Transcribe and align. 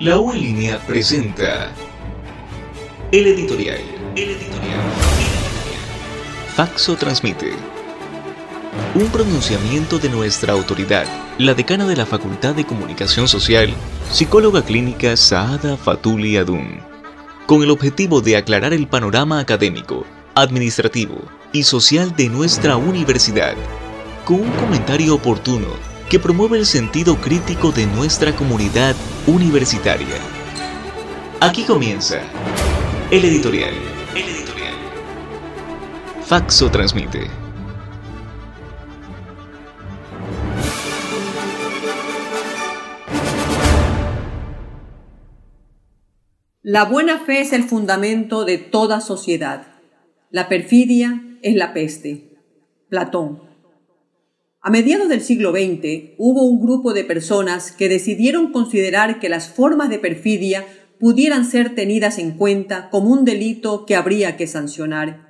La 0.00 0.16
U 0.20 0.32
en 0.32 0.40
línea 0.40 0.78
presenta 0.86 1.72
el 3.10 3.26
editorial. 3.26 3.80
El 4.14 4.30
editorial. 4.30 4.78
Faxo 6.54 6.94
transmite 6.94 7.50
un 8.94 9.08
pronunciamiento 9.08 9.98
de 9.98 10.08
nuestra 10.08 10.52
autoridad, 10.52 11.04
la 11.38 11.52
decana 11.52 11.84
de 11.84 11.96
la 11.96 12.06
Facultad 12.06 12.54
de 12.54 12.64
Comunicación 12.64 13.26
Social, 13.26 13.74
psicóloga 14.12 14.64
clínica 14.64 15.16
Saada 15.16 15.76
Fatuli 15.76 16.36
Adun, 16.36 16.78
con 17.46 17.64
el 17.64 17.70
objetivo 17.72 18.20
de 18.20 18.36
aclarar 18.36 18.72
el 18.72 18.86
panorama 18.86 19.40
académico, 19.40 20.06
administrativo 20.36 21.20
y 21.52 21.64
social 21.64 22.14
de 22.14 22.28
nuestra 22.28 22.76
universidad, 22.76 23.56
con 24.24 24.42
un 24.42 24.50
comentario 24.52 25.16
oportuno 25.16 25.87
que 26.08 26.18
promueve 26.18 26.58
el 26.58 26.66
sentido 26.66 27.16
crítico 27.16 27.70
de 27.70 27.86
nuestra 27.86 28.34
comunidad 28.34 28.96
universitaria. 29.26 30.16
Aquí 31.40 31.64
comienza 31.64 32.20
el 33.10 33.24
editorial. 33.24 33.74
El 34.14 34.22
editorial. 34.22 34.74
Faxo 36.24 36.70
transmite. 36.70 37.28
La 46.62 46.84
buena 46.84 47.18
fe 47.20 47.40
es 47.40 47.52
el 47.52 47.64
fundamento 47.64 48.44
de 48.44 48.58
toda 48.58 49.00
sociedad. 49.00 49.66
La 50.30 50.48
perfidia 50.48 51.22
es 51.42 51.54
la 51.54 51.72
peste. 51.72 52.36
Platón. 52.90 53.47
A 54.60 54.70
mediados 54.70 55.08
del 55.08 55.20
siglo 55.20 55.52
XX 55.52 56.14
hubo 56.18 56.42
un 56.42 56.60
grupo 56.60 56.92
de 56.92 57.04
personas 57.04 57.70
que 57.70 57.88
decidieron 57.88 58.50
considerar 58.50 59.20
que 59.20 59.28
las 59.28 59.48
formas 59.48 59.88
de 59.88 60.00
perfidia 60.00 60.66
pudieran 60.98 61.44
ser 61.44 61.76
tenidas 61.76 62.18
en 62.18 62.32
cuenta 62.32 62.90
como 62.90 63.10
un 63.10 63.24
delito 63.24 63.86
que 63.86 63.94
habría 63.94 64.36
que 64.36 64.48
sancionar. 64.48 65.28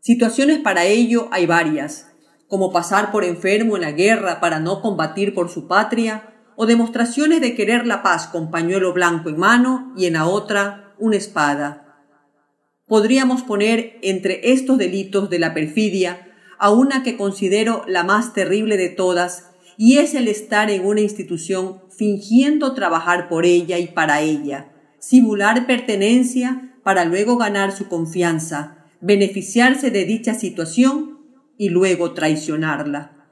Situaciones 0.00 0.58
para 0.58 0.84
ello 0.84 1.28
hay 1.30 1.46
varias, 1.46 2.10
como 2.48 2.72
pasar 2.72 3.12
por 3.12 3.22
enfermo 3.22 3.76
en 3.76 3.82
la 3.82 3.92
guerra 3.92 4.40
para 4.40 4.58
no 4.58 4.82
combatir 4.82 5.32
por 5.32 5.48
su 5.48 5.68
patria, 5.68 6.34
o 6.56 6.66
demostraciones 6.66 7.40
de 7.40 7.54
querer 7.54 7.86
la 7.86 8.02
paz 8.02 8.26
con 8.26 8.50
pañuelo 8.50 8.92
blanco 8.92 9.28
en 9.28 9.38
mano 9.38 9.94
y 9.96 10.06
en 10.06 10.14
la 10.14 10.26
otra 10.26 10.92
una 10.98 11.16
espada. 11.16 12.04
Podríamos 12.88 13.42
poner 13.42 13.96
entre 14.02 14.52
estos 14.52 14.76
delitos 14.76 15.30
de 15.30 15.38
la 15.38 15.54
perfidia 15.54 16.29
a 16.60 16.70
una 16.70 17.02
que 17.02 17.16
considero 17.16 17.84
la 17.88 18.04
más 18.04 18.34
terrible 18.34 18.76
de 18.76 18.90
todas, 18.90 19.50
y 19.78 19.96
es 19.96 20.14
el 20.14 20.28
estar 20.28 20.70
en 20.70 20.84
una 20.84 21.00
institución 21.00 21.80
fingiendo 21.88 22.74
trabajar 22.74 23.30
por 23.30 23.46
ella 23.46 23.78
y 23.78 23.88
para 23.88 24.20
ella, 24.20 24.70
simular 24.98 25.66
pertenencia 25.66 26.76
para 26.84 27.06
luego 27.06 27.38
ganar 27.38 27.72
su 27.72 27.88
confianza, 27.88 28.84
beneficiarse 29.00 29.90
de 29.90 30.04
dicha 30.04 30.34
situación 30.34 31.20
y 31.56 31.70
luego 31.70 32.12
traicionarla. 32.12 33.26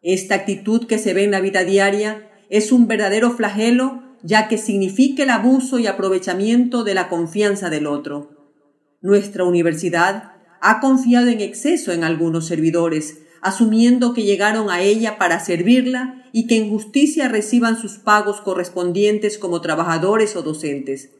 Esta 0.00 0.34
actitud 0.34 0.86
que 0.86 0.98
se 0.98 1.12
ve 1.12 1.24
en 1.24 1.32
la 1.32 1.42
vida 1.42 1.62
diaria 1.64 2.30
es 2.48 2.72
un 2.72 2.88
verdadero 2.88 3.32
flagelo 3.32 4.02
ya 4.22 4.48
que 4.48 4.56
significa 4.56 5.22
el 5.24 5.30
abuso 5.30 5.78
y 5.78 5.86
aprovechamiento 5.86 6.84
de 6.84 6.94
la 6.94 7.10
confianza 7.10 7.68
del 7.68 7.86
otro. 7.86 8.54
Nuestra 9.02 9.44
universidad 9.44 10.29
ha 10.60 10.80
confiado 10.80 11.28
en 11.28 11.40
exceso 11.40 11.92
en 11.92 12.04
algunos 12.04 12.46
servidores, 12.46 13.22
asumiendo 13.40 14.12
que 14.12 14.24
llegaron 14.24 14.70
a 14.70 14.82
ella 14.82 15.18
para 15.18 15.40
servirla 15.40 16.24
y 16.32 16.46
que 16.46 16.58
en 16.58 16.70
justicia 16.70 17.28
reciban 17.28 17.76
sus 17.76 17.98
pagos 17.98 18.40
correspondientes 18.40 19.38
como 19.38 19.60
trabajadores 19.60 20.36
o 20.36 20.42
docentes. 20.42 21.10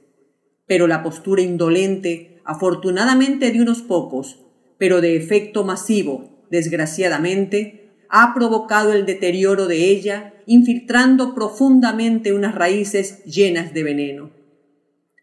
Pero 0.67 0.87
la 0.87 1.03
postura 1.03 1.43
indolente, 1.43 2.41
afortunadamente 2.45 3.51
de 3.51 3.61
unos 3.61 3.83
pocos, 3.83 4.41
pero 4.79 5.01
de 5.01 5.17
efecto 5.17 5.65
masivo, 5.65 6.47
desgraciadamente, 6.51 7.81
ha 8.09 8.35
provocado 8.35 8.93
el 8.93 9.07
deterioro 9.07 9.67
de 9.67 9.89
ella, 9.89 10.35
infiltrando 10.47 11.35
profundamente 11.35 12.33
unas 12.33 12.55
raíces 12.55 13.25
llenas 13.25 13.73
de 13.73 13.83
veneno. 13.85 14.40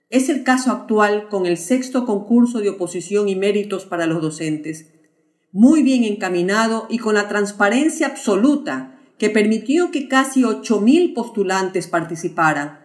Es 0.10 0.30
el 0.30 0.44
caso 0.44 0.72
actual 0.72 1.28
con 1.28 1.46
el 1.46 1.58
sexto 1.58 2.06
concurso 2.06 2.60
de 2.60 2.70
oposición 2.70 3.28
y 3.28 3.36
méritos 3.36 3.86
para 3.86 4.06
los 4.06 4.22
docentes, 4.22 4.94
muy 5.52 5.84
bien 5.84 6.06
encaminado 6.06 6.88
y 6.90 6.98
con 6.98 7.16
la 7.16 7.28
transparencia 7.28 8.08
absoluta 8.08 9.02
que 9.18 9.30
permitió 9.30 9.92
que 9.92 10.08
casi 10.08 10.46
ocho 10.46 10.80
mil 10.80 11.14
postulantes 11.14 11.88
participaran. 11.88 12.80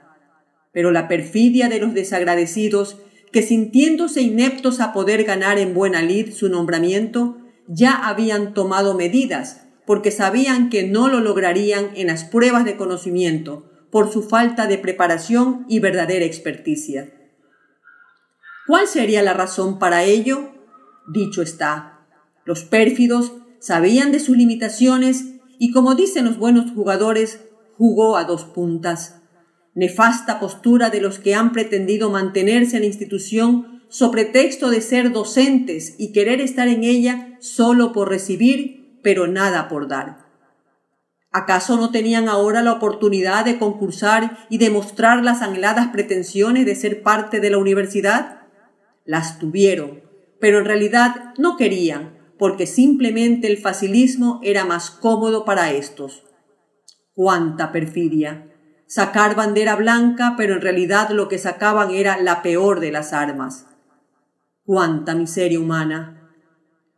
Pero 0.72 0.90
la 0.90 1.06
perfidia 1.06 1.68
de 1.68 1.78
los 1.78 1.94
desagradecidos, 1.94 2.98
que 3.30 3.42
sintiéndose 3.42 4.22
ineptos 4.22 4.80
a 4.80 4.92
poder 4.92 5.22
ganar 5.22 5.58
en 5.58 5.74
buena 5.74 6.02
lid 6.02 6.32
su 6.32 6.48
nombramiento, 6.48 7.38
ya 7.68 8.08
habían 8.08 8.52
tomado 8.52 8.94
medidas, 8.94 9.68
porque 9.86 10.10
sabían 10.10 10.70
que 10.70 10.88
no 10.88 11.08
lo 11.08 11.20
lograrían 11.20 11.90
en 11.94 12.08
las 12.08 12.24
pruebas 12.24 12.64
de 12.64 12.76
conocimiento, 12.76 13.71
por 13.92 14.10
su 14.10 14.22
falta 14.22 14.66
de 14.66 14.78
preparación 14.78 15.66
y 15.68 15.78
verdadera 15.78 16.24
experticia. 16.24 17.12
¿Cuál 18.66 18.88
sería 18.88 19.22
la 19.22 19.34
razón 19.34 19.78
para 19.78 20.02
ello? 20.04 20.54
Dicho 21.06 21.42
está, 21.42 22.06
los 22.46 22.64
pérfidos 22.64 23.34
sabían 23.60 24.10
de 24.10 24.18
sus 24.18 24.36
limitaciones 24.36 25.26
y 25.58 25.72
como 25.72 25.94
dicen 25.94 26.24
los 26.24 26.38
buenos 26.38 26.72
jugadores, 26.72 27.44
jugó 27.76 28.16
a 28.16 28.24
dos 28.24 28.44
puntas. 28.44 29.20
Nefasta 29.74 30.40
postura 30.40 30.88
de 30.88 31.02
los 31.02 31.18
que 31.18 31.34
han 31.34 31.52
pretendido 31.52 32.08
mantenerse 32.08 32.76
en 32.76 32.82
la 32.82 32.88
institución 32.88 33.82
sobre 33.90 34.24
pretexto 34.24 34.70
de 34.70 34.80
ser 34.80 35.12
docentes 35.12 35.96
y 35.98 36.12
querer 36.12 36.40
estar 36.40 36.66
en 36.66 36.82
ella 36.82 37.36
solo 37.40 37.92
por 37.92 38.08
recibir, 38.08 38.98
pero 39.02 39.26
nada 39.26 39.68
por 39.68 39.86
dar. 39.86 40.31
¿Acaso 41.32 41.78
no 41.78 41.90
tenían 41.90 42.28
ahora 42.28 42.60
la 42.60 42.74
oportunidad 42.74 43.46
de 43.46 43.58
concursar 43.58 44.46
y 44.50 44.58
demostrar 44.58 45.24
las 45.24 45.40
anheladas 45.40 45.88
pretensiones 45.88 46.66
de 46.66 46.74
ser 46.74 47.02
parte 47.02 47.40
de 47.40 47.48
la 47.48 47.56
universidad? 47.56 48.42
Las 49.06 49.38
tuvieron, 49.38 50.02
pero 50.40 50.58
en 50.58 50.66
realidad 50.66 51.32
no 51.38 51.56
querían, 51.56 52.18
porque 52.38 52.66
simplemente 52.66 53.46
el 53.46 53.56
facilismo 53.56 54.40
era 54.42 54.66
más 54.66 54.90
cómodo 54.90 55.46
para 55.46 55.72
estos. 55.72 56.22
¡Cuánta 57.14 57.72
perfidia! 57.72 58.50
Sacar 58.86 59.34
bandera 59.34 59.74
blanca, 59.74 60.34
pero 60.36 60.52
en 60.52 60.60
realidad 60.60 61.08
lo 61.10 61.28
que 61.28 61.38
sacaban 61.38 61.92
era 61.92 62.20
la 62.20 62.42
peor 62.42 62.78
de 62.78 62.92
las 62.92 63.14
armas. 63.14 63.68
¡Cuánta 64.66 65.14
miseria 65.14 65.60
humana! 65.60 66.30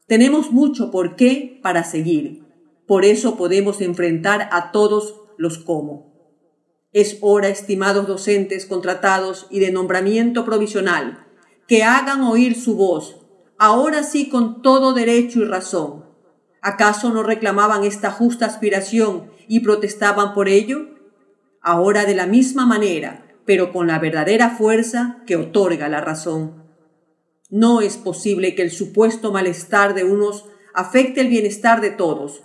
Tenemos 0.08 0.50
mucho 0.50 0.90
por 0.90 1.14
qué 1.14 1.60
para 1.62 1.84
seguir 1.84 2.43
por 2.86 3.04
eso 3.04 3.36
podemos 3.36 3.80
enfrentar 3.80 4.48
a 4.52 4.72
todos 4.72 5.22
los 5.38 5.58
cómo. 5.58 6.12
Es 6.92 7.18
hora, 7.22 7.48
estimados 7.48 8.06
docentes 8.06 8.66
contratados 8.66 9.46
y 9.50 9.58
de 9.60 9.72
nombramiento 9.72 10.44
provisional, 10.44 11.26
que 11.66 11.82
hagan 11.82 12.22
oír 12.22 12.54
su 12.54 12.76
voz, 12.76 13.20
ahora 13.58 14.02
sí 14.02 14.28
con 14.28 14.62
todo 14.62 14.92
derecho 14.92 15.40
y 15.40 15.44
razón. 15.44 16.04
¿Acaso 16.60 17.10
no 17.10 17.22
reclamaban 17.22 17.84
esta 17.84 18.10
justa 18.10 18.46
aspiración 18.46 19.30
y 19.48 19.60
protestaban 19.60 20.34
por 20.34 20.48
ello? 20.48 20.88
Ahora 21.60 22.04
de 22.04 22.14
la 22.14 22.26
misma 22.26 22.64
manera, 22.64 23.26
pero 23.44 23.72
con 23.72 23.86
la 23.86 23.98
verdadera 23.98 24.50
fuerza 24.50 25.22
que 25.26 25.36
otorga 25.36 25.88
la 25.88 26.00
razón. 26.00 26.64
No 27.50 27.80
es 27.80 27.96
posible 27.96 28.54
que 28.54 28.62
el 28.62 28.70
supuesto 28.70 29.32
malestar 29.32 29.94
de 29.94 30.04
unos 30.04 30.46
afecte 30.74 31.20
el 31.20 31.28
bienestar 31.28 31.80
de 31.80 31.90
todos, 31.90 32.42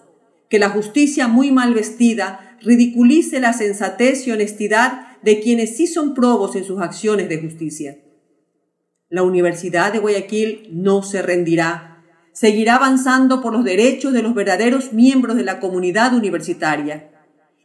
que 0.50 0.60
la 0.60 0.70
justicia 0.70 1.28
muy 1.28 1.52
mal 1.52 1.74
vestida 1.74 2.58
ridiculice 2.62 3.40
la 3.40 3.54
sensatez 3.54 4.28
y 4.28 4.32
honestidad 4.32 5.18
de 5.22 5.40
quienes 5.40 5.78
sí 5.78 5.88
son 5.88 6.14
probos 6.14 6.56
en 6.56 6.64
sus 6.64 6.82
acciones 6.82 7.30
de 7.30 7.40
justicia. 7.40 8.00
La 9.10 9.24
Universidad 9.24 9.94
de 9.94 10.00
Guayaquil 10.00 10.70
no 10.72 11.04
se 11.04 11.22
rendirá, 11.22 12.04
seguirá 12.34 12.76
avanzando 12.76 13.42
por 13.42 13.54
los 13.54 13.64
derechos 13.64 14.14
de 14.14 14.22
los 14.22 14.34
verdaderos 14.34 14.94
miembros 14.94 15.36
de 15.36 15.44
la 15.44 15.60
comunidad 15.60 16.14
universitaria. 16.14 17.12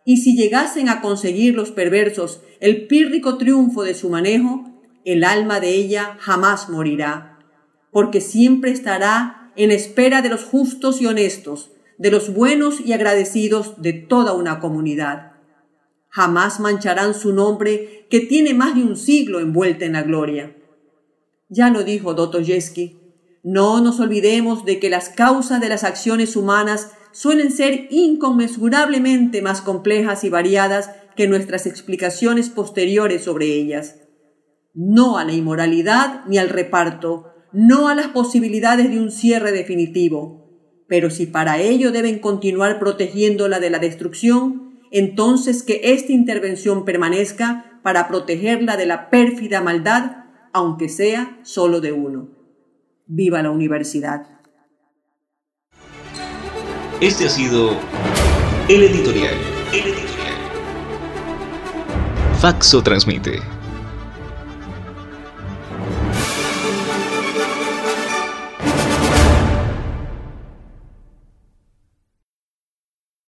Y 0.05 0.19
si 0.19 0.37
llegasen 0.37 0.89
a 0.89 1.01
conseguir 1.01 1.55
los 1.55 1.71
perversos 1.71 2.43
el 2.61 2.87
pírrico 2.87 3.39
triunfo 3.39 3.83
de 3.83 3.95
su 3.95 4.11
manejo, 4.11 4.65
el 5.05 5.25
alma 5.25 5.61
de 5.61 5.71
ella 5.71 6.17
jamás 6.19 6.69
morirá, 6.69 7.39
porque 7.91 8.21
siempre 8.21 8.71
estará 8.71 9.53
en 9.57 9.71
espera 9.71 10.23
de 10.23 10.31
los 10.31 10.45
justos 10.45 11.01
y 11.01 11.07
honestos, 11.07 11.74
de 11.99 12.11
los 12.11 12.33
buenos 12.33 12.81
y 12.81 12.93
agradecidos 12.93 13.81
de 13.81 13.93
toda 13.93 14.33
una 14.33 14.61
comunidad. 14.61 15.33
Jamás 16.09 16.61
mancharán 16.61 17.15
su 17.15 17.33
nombre 17.33 18.07
que 18.11 18.21
tiene 18.21 18.55
más 18.55 18.75
de 18.75 18.85
un 18.85 18.97
siglo 18.97 19.41
envuelta 19.41 19.85
en 19.85 19.95
la 19.95 20.03
gloria. 20.03 20.57
Ya 21.49 21.71
lo 21.71 21.83
dijo 21.83 22.15
Dostoyevsky, 22.15 23.01
no 23.43 23.81
nos 23.81 24.01
olvidemos 24.01 24.65
de 24.65 24.81
que 24.81 24.89
las 24.89 25.11
causas 25.11 25.61
de 25.61 25.69
las 25.69 25.85
acciones 25.85 26.35
humanas 26.35 26.93
suelen 27.13 27.51
ser 27.51 27.89
inconmensurablemente 27.91 29.43
más 29.43 29.61
complejas 29.61 30.25
y 30.25 30.31
variadas 30.31 30.91
que 31.15 31.29
nuestras 31.29 31.67
explicaciones 31.67 32.49
posteriores 32.49 33.25
sobre 33.25 33.47
ellas. 33.47 33.97
No 34.73 35.19
a 35.19 35.25
la 35.25 35.33
inmoralidad 35.33 36.25
ni 36.27 36.39
al 36.39 36.49
reparto, 36.49 37.35
no 37.53 37.89
a 37.89 37.95
las 37.95 38.09
posibilidades 38.09 38.91
de 38.91 38.99
un 38.99 39.13
cierre 39.13 39.53
definitivo. 39.53 40.44
Pero 40.87 41.11
si 41.11 41.27
para 41.27 41.61
ello 41.61 41.93
deben 41.93 42.19
continuar 42.19 42.79
protegiéndola 42.79 43.61
de 43.61 43.71
la 43.71 43.79
destrucción, 43.79 44.81
entonces 44.91 45.63
que 45.63 45.81
esta 45.85 46.13
intervención 46.13 46.85
permanezca 46.85 47.81
para 47.83 48.09
protegerla 48.09 48.77
de 48.77 48.87
la 48.87 49.11
pérfida 49.11 49.61
maldad, 49.61 50.25
aunque 50.53 50.89
sea 50.89 51.39
solo 51.43 51.81
de 51.81 51.93
uno. 51.93 52.29
Viva 53.07 53.43
la 53.43 53.51
universidad. 53.51 54.27
Este 57.01 57.27
ha 57.27 57.29
sido 57.29 57.71
el 58.69 58.83
editorial. 58.83 59.35
El 59.73 59.81
editorial. 59.81 60.35
Faxo 62.41 62.83
transmite. 62.83 63.54